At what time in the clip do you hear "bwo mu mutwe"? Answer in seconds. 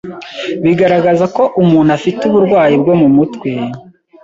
2.81-3.49